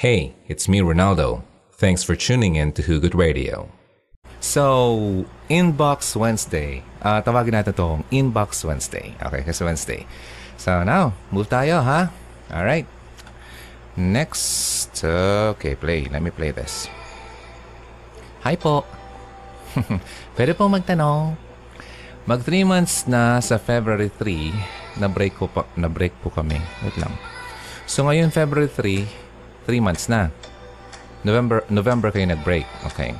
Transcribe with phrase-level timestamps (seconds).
[0.00, 1.44] Hey, it's me, Ronaldo.
[1.76, 3.68] Thanks for tuning in to Hugot Radio.
[4.40, 6.80] So, Inbox Wednesday.
[7.04, 9.12] Ah, tawagin natin itong Inbox Wednesday.
[9.20, 10.08] Okay, kasi Wednesday.
[10.56, 12.08] So, now, move tayo, ha?
[12.48, 12.88] Alright.
[13.92, 16.08] Next, okay, play.
[16.08, 16.88] Let me play this.
[18.40, 18.88] Hi po.
[20.40, 21.36] Pwede po magtanong.
[22.24, 26.56] Mag 3 months na sa February 3, na-break ko pa, na-break po kami.
[26.88, 27.12] Wait lang.
[27.84, 29.28] So ngayon February 3,
[29.70, 30.34] 3 months na.
[31.22, 32.66] November November kayo nag-break.
[32.90, 33.14] Okay.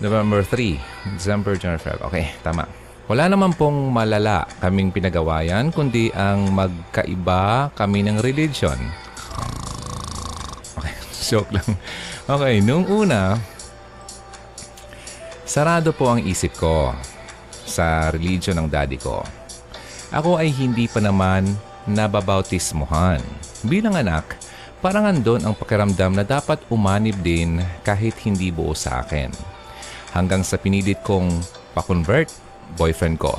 [0.00, 2.04] November 3, December, January, February.
[2.08, 2.64] Okay, tama.
[3.04, 8.80] Wala naman pong malala kaming pinagawayan kundi ang magkaiba kami ng religion.
[10.80, 10.94] Okay,
[11.28, 11.68] joke lang.
[12.24, 13.36] Okay, nung una,
[15.44, 16.96] sarado po ang isip ko
[17.68, 19.20] sa religion ng daddy ko.
[20.10, 21.44] Ako ay hindi pa naman
[21.84, 23.20] nababautismohan.
[23.68, 24.38] Bilang anak,
[24.80, 29.28] parang andon ang pakiramdam na dapat umanib din kahit hindi buo sa akin.
[30.16, 31.30] Hanggang sa pinilit kong
[31.76, 32.32] pa-convert
[32.74, 33.38] boyfriend ko.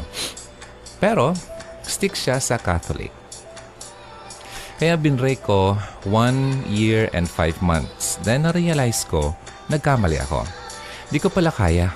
[1.01, 1.33] Pero,
[1.81, 3.11] stick siya sa Catholic.
[4.81, 5.77] Kaya binrake ko
[6.09, 8.17] one year and five months.
[8.25, 9.37] Then na-realize ko,
[9.69, 10.41] nagkamali ako.
[11.13, 11.93] Di ko pala kaya.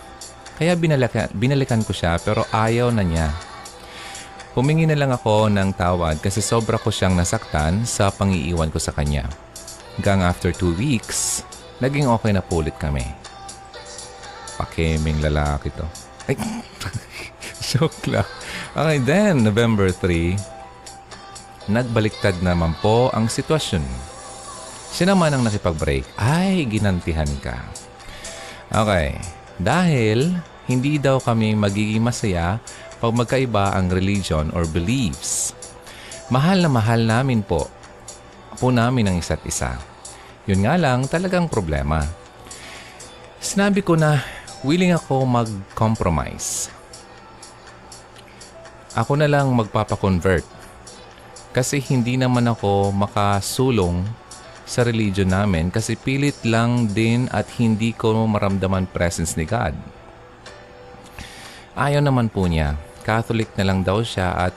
[0.56, 3.34] Kaya binalikan, binalikan ko siya pero ayaw na niya.
[4.56, 8.96] Humingi na lang ako ng tawad kasi sobra ko siyang nasaktan sa pangiiwan ko sa
[8.96, 9.28] kanya.
[10.00, 11.44] Hanggang after two weeks,
[11.84, 13.04] naging okay na po ulit kami.
[14.56, 15.84] Pakeming lalaki to.
[16.32, 16.40] Ay,
[17.68, 18.24] joke lang.
[18.72, 20.40] Okay, then, November 3,
[21.68, 23.84] nagbaliktad naman po ang sitwasyon.
[24.96, 26.16] Siya naman ang nakipag-break.
[26.16, 27.60] Ay, ginantihan ka.
[28.72, 29.20] Okay.
[29.60, 32.58] Dahil hindi daw kami magiging masaya
[33.00, 35.56] pag magkaiba ang religion or beliefs.
[36.32, 37.70] Mahal na mahal namin po
[38.56, 39.76] po namin ang isa't isa.
[40.48, 42.02] Yun nga lang talagang problema.
[43.44, 44.24] Sinabi ko na
[44.64, 46.72] willing ako mag-compromise.
[48.96, 50.48] Ako na lang magpapakonvert.
[51.52, 54.08] Kasi hindi naman ako makasulong
[54.66, 59.78] sa religion namin kasi pilit lang din at hindi ko maramdaman presence ni God.
[61.76, 62.80] Ayaw naman po niya.
[63.04, 64.56] Catholic na lang daw siya at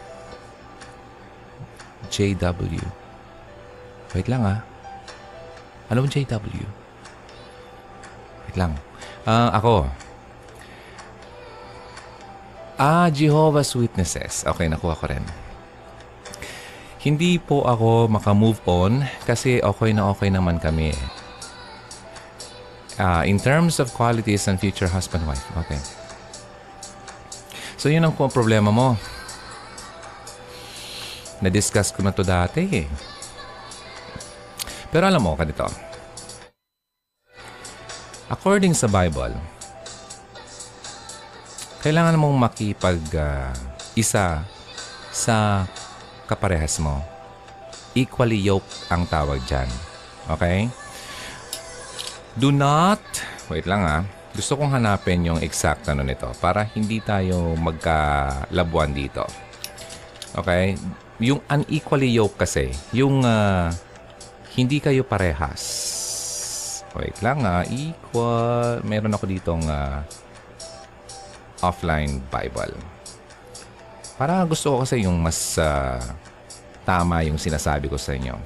[2.08, 2.80] JW.
[4.14, 4.62] Wait lang ah.
[5.90, 6.64] Anong JW?
[8.48, 8.78] Wait lang.
[9.28, 9.90] Ah, ako.
[12.78, 14.46] Ah, Jehovah's Witnesses.
[14.46, 15.26] Okay, nakuha ko rin.
[17.02, 20.94] Hindi po ako makamove on kasi okay na okay naman kami.
[22.98, 25.44] Ah, in terms of qualities and future husband-wife.
[25.66, 25.78] Okay.
[27.78, 28.98] So, yun ang problema mo.
[31.38, 32.90] Na-discuss ko na to dati eh.
[34.90, 35.62] Pero alam mo, ganito.
[38.26, 39.30] According sa Bible,
[41.78, 43.54] kailangan mong makipag uh,
[43.94, 44.42] isa
[45.14, 45.62] sa
[46.26, 46.98] kaparehas mo.
[47.94, 49.70] Equally yoked ang tawag dyan.
[50.26, 50.66] Okay?
[52.34, 52.98] Do not,
[53.46, 54.02] wait lang ah,
[54.38, 59.26] gusto kong hanapin yung exact ano nito para hindi tayo magkalabuan dito.
[60.38, 60.78] Okay?
[61.18, 63.66] Yung unequally yoked kasi, yung uh,
[64.54, 65.66] hindi kayo parehas.
[66.94, 70.06] Wait lang ah, equal, meron ako ditong uh,
[71.58, 72.78] offline Bible.
[74.14, 75.98] Para gusto ko kasi yung mas uh,
[76.86, 78.38] tama yung sinasabi ko sa inyo.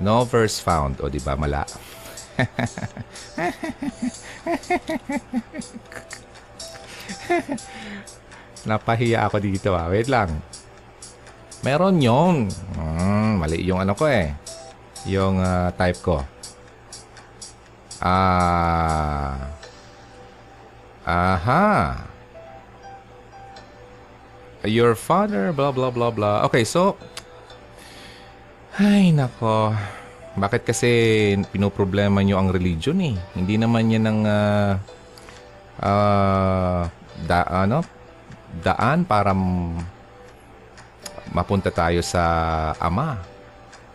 [0.00, 1.04] No verse found.
[1.04, 1.36] O, di ba?
[1.36, 1.68] Mala.
[8.68, 9.88] Napahiya ako dito ah.
[9.92, 10.42] Wait lang.
[11.64, 12.48] Meron yung...
[12.76, 14.34] Hmm, mali yung ano ko eh.
[15.08, 16.24] Yung uh, type ko.
[18.00, 19.54] Ah...
[21.04, 22.00] Aha.
[24.64, 26.48] Your father, blah, blah, blah, blah.
[26.48, 26.96] Okay, so...
[28.80, 29.76] Ay, nako.
[30.34, 30.90] Bakit kasi
[31.54, 33.14] pinoproblema nyo ang religion eh?
[33.38, 34.20] Hindi naman yan ang...
[34.26, 34.72] Uh,
[35.78, 36.82] uh,
[37.22, 37.86] da, ano,
[38.58, 39.30] daan para
[41.30, 42.22] mapunta tayo sa
[42.82, 43.22] Ama.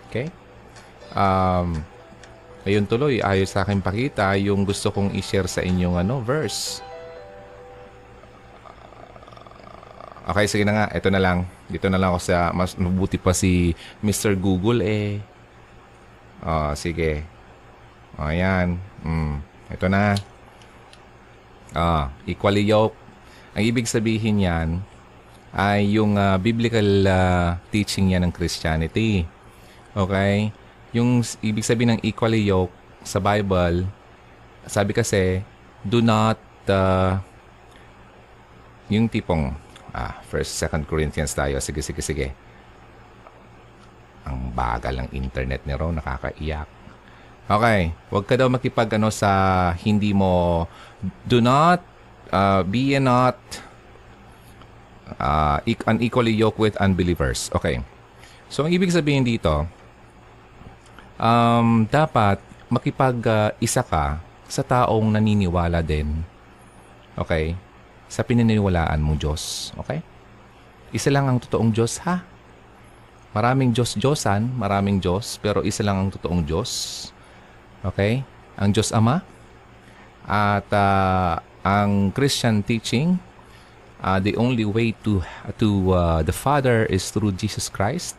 [0.07, 0.31] Okay?
[1.11, 1.83] Um,
[2.63, 6.79] ayun tuloy, ayos sa akin pakita yung gusto kong i-share sa inyong ano, verse.
[10.29, 10.85] Okay, sige na nga.
[10.93, 11.49] Ito na lang.
[11.65, 12.53] Dito na lang ako sa...
[12.53, 13.73] Mas mabuti pa si
[14.05, 14.37] Mr.
[14.37, 15.17] Google eh.
[16.39, 17.27] Oh, sige.
[18.15, 18.79] Oh, ayan.
[19.03, 20.15] Mm, ito na.
[21.75, 22.95] Ah, equally yoke.
[23.53, 24.69] Ang ibig sabihin yan
[25.51, 29.25] ay yung uh, biblical uh, teaching yan ng Christianity.
[29.97, 30.53] Okay?
[30.95, 33.85] Yung ibig sabihin ng equally yoked sa Bible,
[34.69, 35.41] sabi kasi,
[35.81, 36.37] do not,
[36.69, 37.17] uh,
[38.89, 39.53] yung tipong,
[39.93, 41.61] ah, first, second Corinthians tayo.
[41.61, 42.48] Sige, sige, sige.
[44.29, 46.69] Ang bagal ng internet ni Ron, nakakaiyak.
[47.49, 50.69] Okay, huwag ka daw makipag ano sa hindi mo,
[51.25, 51.81] do not,
[52.29, 53.41] uh, be not,
[55.17, 57.49] uh, e- unequally yoked with unbelievers.
[57.57, 57.81] Okay.
[58.53, 59.65] So, ang ibig sabihin dito,
[61.17, 62.37] um, dapat
[62.69, 66.21] makipag-isa ka sa taong naniniwala din.
[67.17, 67.57] Okay?
[68.09, 69.73] Sa pinaniniwalaan mo Diyos.
[69.85, 70.01] Okay?
[70.89, 72.25] Isa lang ang totoong Diyos, ha?
[73.29, 77.11] Maraming Diyos-Diyosan, maraming Diyos, pero isa lang ang totoong Diyos.
[77.85, 78.25] Okay?
[78.57, 79.21] Ang Diyos Ama.
[80.25, 83.21] At ah, ang Christian teaching,
[84.03, 85.21] uh, the only way to
[85.59, 88.15] to uh, the Father is through Jesus Christ.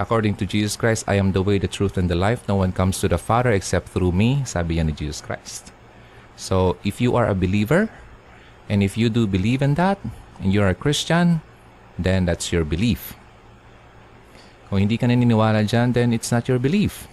[0.00, 2.48] According to Jesus Christ, I am the way, the truth, and the life.
[2.48, 5.76] No one comes to the Father except through me, sabi yan ni Jesus Christ.
[6.40, 7.92] So, if you are a believer,
[8.72, 10.00] and if you do believe in that,
[10.40, 11.44] and you're a Christian,
[12.00, 13.19] then that's your belief.
[14.70, 17.10] Kung hindi ka naniniwala dyan, then it's not your belief.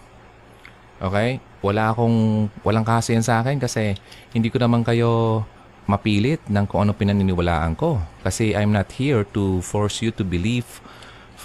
[1.02, 1.42] Okay?
[1.66, 3.98] Wala akong, walang kaso yan sa akin kasi
[4.30, 5.42] hindi ko naman kayo
[5.90, 7.98] mapilit ng kung ano pinaniniwalaan ko.
[8.22, 10.70] Kasi I'm not here to force you to believe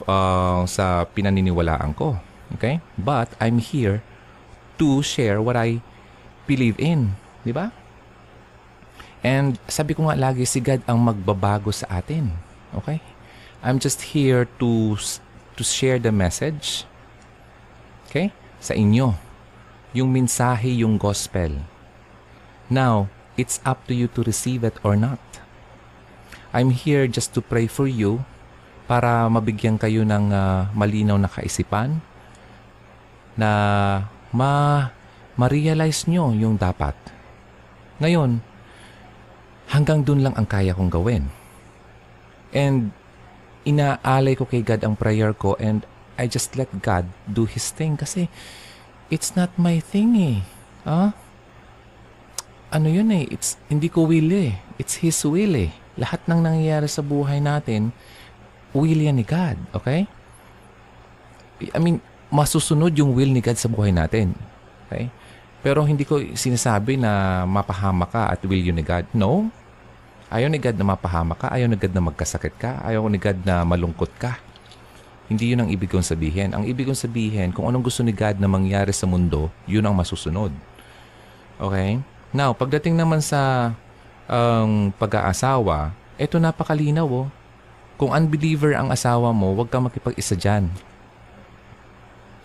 [0.04, 2.20] uh, sa pinaniniwalaan ko.
[2.60, 2.84] Okay?
[3.00, 4.04] But I'm here
[4.76, 5.80] to share what I
[6.44, 7.16] believe in.
[7.40, 7.72] Di ba?
[9.22, 12.36] And sabi ko nga lagi, si God ang magbabago sa atin.
[12.76, 13.00] Okay?
[13.62, 14.98] I'm just here to
[15.56, 16.84] to share the message.
[18.08, 18.32] Okay?
[18.60, 19.16] Sa inyo.
[19.92, 21.64] Yung mensahe, yung gospel.
[22.72, 25.20] Now, it's up to you to receive it or not.
[26.52, 28.24] I'm here just to pray for you
[28.84, 32.04] para mabigyan kayo ng ah, malinaw na kaisipan
[33.36, 33.50] na
[34.32, 34.52] ma
[35.32, 36.92] ma-realize nyo yung dapat.
[38.04, 38.44] Ngayon,
[39.72, 41.32] hanggang dun lang ang kaya kong gawin.
[42.52, 42.92] And
[43.62, 45.86] inaalay ko kay God ang prayer ko and
[46.18, 48.28] I just let God do His thing kasi
[49.08, 50.38] it's not my thing eh.
[50.84, 51.16] Ah?
[52.72, 54.60] Ano yun eh, it's, hindi ko will eh.
[54.80, 55.70] It's His will eh.
[56.00, 57.92] Lahat ng nangyayari sa buhay natin,
[58.72, 60.08] will yan ni God, okay?
[61.60, 62.00] I mean,
[62.32, 64.32] masusunod yung will ni God sa buhay natin.
[64.88, 65.12] Okay?
[65.62, 69.06] Pero hindi ko sinasabi na mapahama ka at will yun ni God.
[69.14, 69.52] No.
[70.32, 71.52] Ayaw ni God na mapahama ka.
[71.52, 72.80] Ayaw ni God na magkasakit ka.
[72.80, 74.40] Ayaw ni God na malungkot ka.
[75.28, 76.56] Hindi yun ang ibig kong sabihin.
[76.56, 79.92] Ang ibig kong sabihin, kung anong gusto ni God na mangyari sa mundo, yun ang
[79.92, 80.48] masusunod.
[81.60, 82.00] Okay?
[82.32, 83.72] Now, pagdating naman sa
[84.24, 87.28] ang pag-aasawa, eto napakalinaw oh.
[88.00, 90.72] Kung unbeliever ang asawa mo, huwag kang makipag-isa dyan.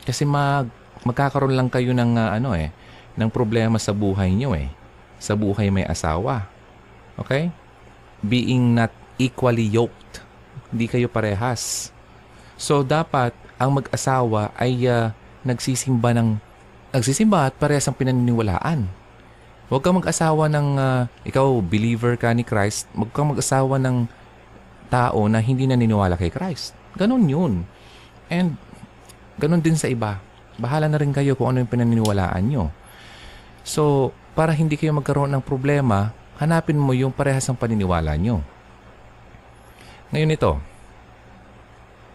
[0.04, 0.68] Kasi mag,
[1.07, 2.75] magkakaroon lang kayo ng ah, ano eh,
[3.16, 4.68] ng problema sa buhay nyo eh.
[5.24, 6.51] Sa buhay may asawa.
[7.16, 7.50] Okay?
[8.24, 10.22] Being not equally yoked.
[10.74, 11.94] Hindi kayo parehas.
[12.58, 15.14] So dapat ang mag-asawa ay ah,
[15.46, 16.38] nagsisimba ng
[16.94, 18.90] nagsisimba at parehas ang pinaniniwalaan.
[19.68, 24.10] Huwag kang mag-asawa ng ah, ikaw believer ka ni Christ, huwag kang mag-asawa ng
[24.88, 26.74] tao na hindi naniniwala kay Christ.
[26.96, 27.54] Ganon yun.
[28.31, 28.56] And
[29.38, 30.24] ganon din sa iba.
[30.58, 32.74] Bahala na rin kayo kung ano yung pinaniniwalaan nyo.
[33.68, 38.46] So, para hindi kayo magkaroon ng problema, hanapin mo yung parehas ng paniniwala nyo.
[40.13, 40.53] Ngayon ito,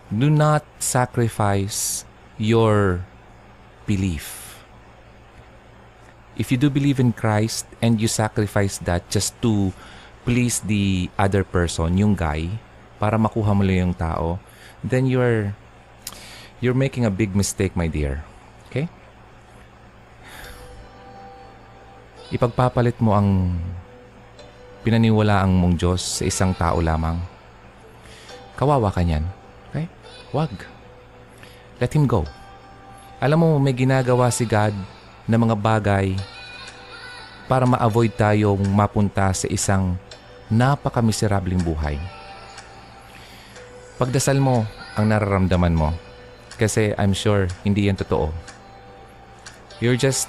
[0.08, 2.06] do not sacrifice
[2.38, 3.04] your
[3.84, 4.56] belief.
[6.38, 9.76] If you do believe in Christ and you sacrifice that just to
[10.24, 12.48] please the other person, yung guy,
[12.96, 14.40] para makuha mo lang yung tao,
[14.80, 15.52] then you're
[16.62, 18.24] you're making a big mistake, my dear.
[18.70, 18.88] Okay?
[22.32, 23.60] Ipagpapalit mo ang
[24.82, 27.18] pinaniwalaang mong Diyos sa isang tao lamang.
[28.58, 29.24] Kawawa ka niyan.
[29.70, 29.86] Okay?
[30.34, 30.52] Wag.
[31.78, 32.26] Let Him go.
[33.22, 34.74] Alam mo, may ginagawa si God
[35.30, 36.18] na mga bagay
[37.46, 39.94] para ma-avoid tayong mapunta sa isang
[40.50, 41.96] napaka-miserabling buhay.
[43.96, 44.66] Pagdasal mo
[44.98, 45.94] ang nararamdaman mo
[46.58, 48.34] kasi I'm sure hindi yan totoo.
[49.78, 50.26] You're just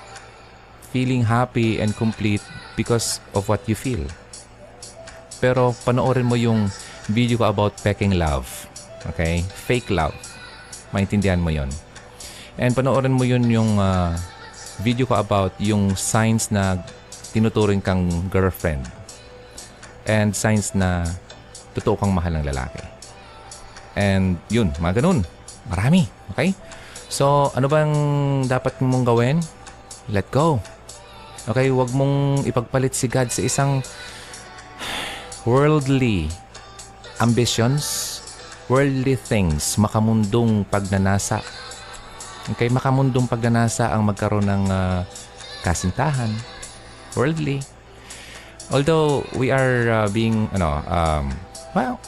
[0.94, 2.42] feeling happy and complete
[2.78, 4.06] because of what you feel.
[5.44, 6.72] Pero panoorin mo yung
[7.12, 8.48] video ko about peking love.
[9.12, 9.44] Okay?
[9.44, 10.16] Fake love.
[10.96, 11.68] Maintindihan mo yon.
[12.56, 14.16] And panoorin mo yun yung ah,
[14.80, 16.80] video ko about yung signs na
[17.36, 18.88] tinuturing kang girlfriend.
[20.08, 21.04] And signs na
[21.76, 22.80] totoo kang mahal ng lalaki.
[24.00, 25.28] And yun, mga ganun.
[25.68, 26.08] Marami.
[26.32, 26.56] Okay?
[27.12, 27.94] So, ano bang
[28.48, 29.44] dapat mong gawin?
[30.08, 30.64] Let go.
[31.44, 33.84] Okay, huwag mong ipagpalit si God sa isang
[35.44, 36.32] worldly
[37.20, 38.20] ambitions,
[38.72, 41.44] worldly things, makamundong pagnanasa.
[42.56, 45.00] Okay, makamundong pagnanasa ang magkaroon ng uh,
[45.64, 46.32] kasintahan,
[47.16, 47.64] worldly.
[48.72, 51.26] Although we are uh, being, ano, um,
[51.76, 52.00] well,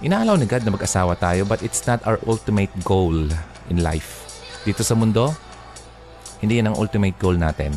[0.00, 3.16] inaalaw ni God na mag-asawa tayo but it's not our ultimate goal
[3.72, 4.28] in life.
[4.64, 5.32] Dito sa mundo,
[6.44, 7.72] hindi yan ang ultimate goal natin.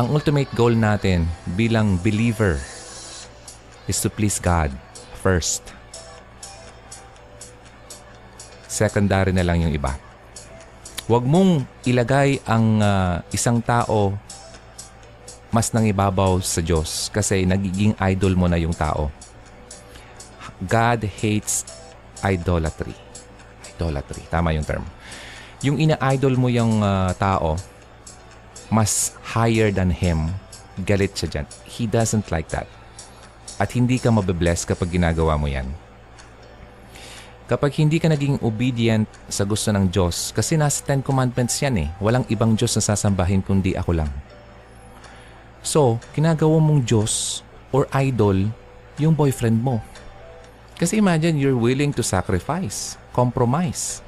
[0.00, 2.56] Ang ultimate goal natin bilang believer
[3.88, 4.70] is to please God
[5.18, 5.64] first.
[8.68, 9.96] Secondary na lang yung iba.
[11.08, 14.14] Huwag mong ilagay ang uh, isang tao
[15.48, 19.08] mas nang ibabaw sa Diyos kasi nagiging idol mo na yung tao.
[20.60, 21.64] God hates
[22.20, 22.92] idolatry.
[23.76, 24.22] Idolatry.
[24.28, 24.84] Tama yung term.
[25.64, 27.56] Yung ina-idol mo yung uh, tao,
[28.68, 30.36] mas higher than him,
[30.84, 31.46] galit siya dyan.
[31.64, 32.68] He doesn't like that.
[33.58, 35.66] At hindi ka mabibless kapag ginagawa mo yan.
[37.50, 41.88] Kapag hindi ka naging obedient sa gusto ng Diyos, kasi nasa Ten Commandments yan eh.
[41.98, 44.10] Walang ibang Diyos na sasambahin kundi ako lang.
[45.64, 47.42] So, ginagawa mong Diyos
[47.74, 48.46] or idol
[49.00, 49.82] yung boyfriend mo.
[50.78, 54.04] Kasi imagine you're willing to sacrifice, compromise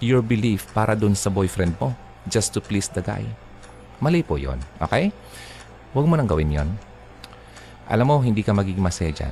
[0.00, 1.92] your belief para dun sa boyfriend mo
[2.24, 3.20] just to please the guy.
[4.00, 5.12] Mali po yon, okay?
[5.92, 6.70] Huwag mo nang gawin yon.
[7.90, 9.28] Alam mo, hindi ka magiging masaya.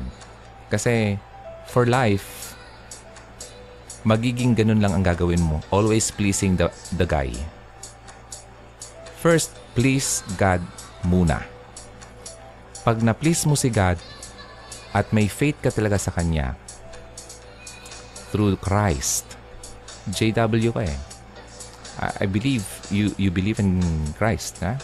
[0.66, 1.16] Kasi
[1.70, 2.58] for life,
[4.02, 5.62] magiging ganun lang ang gagawin mo.
[5.70, 7.30] Always pleasing the, the guy.
[9.22, 10.62] First, please God
[11.06, 11.46] muna.
[12.82, 13.98] Pag na-please mo si God
[14.90, 16.58] at may faith ka talaga sa Kanya,
[18.28, 19.24] through Christ,
[20.08, 20.98] JW ka eh.
[21.98, 22.62] I, believe
[22.94, 23.82] you you believe in
[24.14, 24.78] Christ, ha?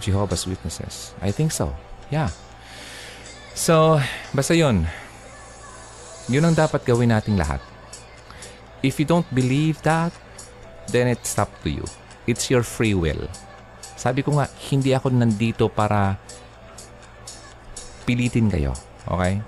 [0.00, 1.12] Jehovah's Witnesses.
[1.20, 1.76] I think so.
[2.12, 2.28] Yeah.
[3.56, 3.96] So,
[4.36, 4.84] basta yun.
[6.28, 7.64] Yun ang dapat gawin nating lahat.
[8.84, 10.12] If you don't believe that,
[10.92, 11.88] then it's up to you.
[12.28, 13.32] It's your free will.
[13.96, 16.20] Sabi ko nga, hindi ako nandito para
[18.04, 18.76] pilitin kayo.
[19.08, 19.40] Okay?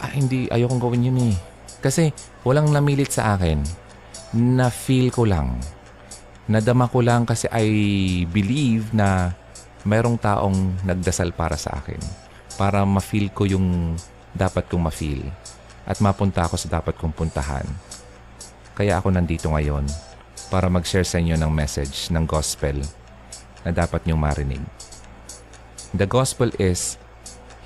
[0.00, 1.36] ah, hindi, ayokong gawin yun eh.
[1.82, 2.14] Kasi
[2.46, 3.60] walang namilit sa akin.
[4.32, 5.60] Na feel ko lang.
[6.48, 7.68] Nadama ko lang kasi I
[8.30, 9.34] believe na
[9.82, 11.98] mayroong taong nagdasal para sa akin.
[12.54, 13.98] Para ma-feel ko yung
[14.32, 15.22] dapat kong ma-feel.
[15.82, 17.66] At mapunta ako sa dapat kong puntahan.
[18.72, 19.84] Kaya ako nandito ngayon
[20.48, 22.80] para mag-share sa inyo ng message ng gospel
[23.64, 24.62] na dapat niyong marinig.
[25.92, 26.96] The gospel is,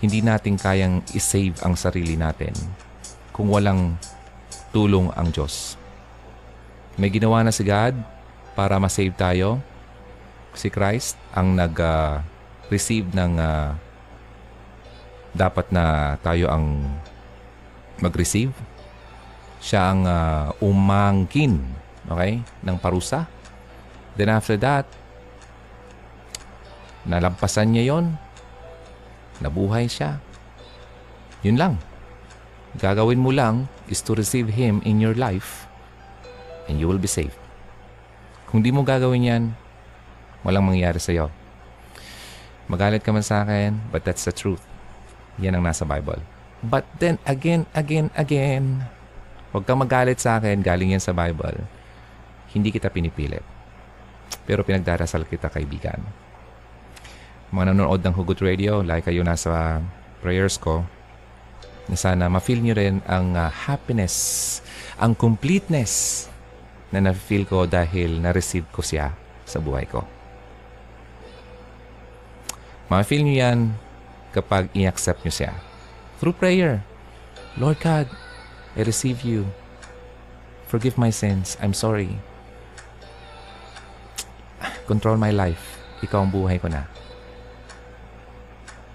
[0.03, 2.53] hindi natin kayang isave ang sarili natin
[3.31, 3.97] kung walang
[4.75, 5.79] tulong ang Diyos.
[6.97, 7.97] May ginawa na si God
[8.57, 9.61] para ma-save tayo.
[10.57, 13.71] Si Christ ang nag-receive uh, ng uh,
[15.37, 16.81] dapat na tayo ang
[18.01, 18.57] mag-receive.
[19.61, 22.43] Siya ang uh, umangkin Okay?
[22.63, 23.27] Ng parusa.
[24.15, 24.87] Then after that,
[27.05, 28.17] nalampasan niya yon
[29.43, 30.23] Nabuhay siya.
[31.45, 31.75] Yun lang.
[32.81, 35.69] Gagawin mo lang is to receive Him in your life
[36.67, 37.37] and you will be saved.
[38.49, 39.45] Kung di mo gagawin yan,
[40.43, 41.33] walang mangyayari sa'yo.
[42.67, 44.63] Magalit ka man sa akin, but that's the truth.
[45.39, 46.21] Yan ang nasa Bible.
[46.61, 48.89] But then again, again, again,
[49.55, 51.65] huwag kang magalit sa akin, galing yan sa Bible
[52.57, 53.45] hindi kita pinipilit.
[54.49, 56.01] Pero pinagdarasal kita, kaibigan.
[57.53, 59.85] Mga nanonood ng Hugot Radio, like kayo nasa
[60.25, 60.89] prayers ko,
[61.87, 64.59] na sana ma-feel nyo rin ang uh, happiness,
[64.99, 66.27] ang completeness
[66.91, 69.15] na na-feel ko dahil na-receive ko siya
[69.47, 70.03] sa buhay ko.
[72.87, 73.59] Ma-feel nyo yan
[74.31, 75.53] kapag i-accept nyo siya.
[76.23, 76.87] Through prayer.
[77.59, 78.07] Lord God,
[78.79, 79.49] I receive you.
[80.71, 81.59] Forgive my sins.
[81.59, 82.21] I'm sorry.
[84.87, 85.83] Control my life.
[86.05, 86.87] Ikaw ang buhay ko na.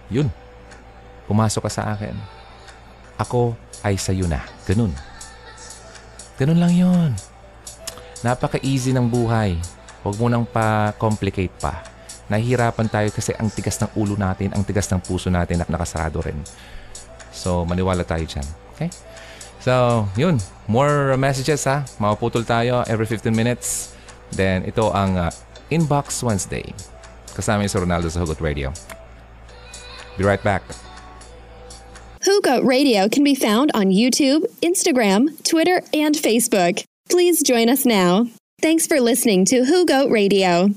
[0.08, 0.32] Yun.
[1.28, 2.16] Pumasok ka sa akin.
[3.20, 4.44] Ako ay sa'yo na.
[4.64, 4.96] Ganun.
[6.40, 7.12] Ganun lang yun.
[8.24, 9.58] Napaka-easy ng buhay.
[10.06, 11.91] Huwag mo nang pa-complicate pa.
[12.32, 16.24] Nahihirapan tayo kasi ang tigas ng ulo natin, ang tigas ng puso natin na nakasarado
[16.24, 16.40] rin.
[17.36, 18.48] So, maniwala tayo dyan.
[18.76, 18.88] Okay?
[19.60, 20.40] So, yun.
[20.72, 21.84] More messages ha.
[22.00, 23.92] Mapuputol tayo every 15 minutes.
[24.32, 25.32] Then, ito ang uh,
[25.68, 26.72] Inbox Wednesday.
[27.36, 28.72] Kasama si Ronaldo sa Hugot Radio.
[30.16, 30.64] Be right back.
[32.24, 36.84] Hugot Radio can be found on YouTube, Instagram, Twitter, and Facebook.
[37.10, 38.28] Please join us now.
[38.62, 40.70] Thanks for listening to Who Goat Radio.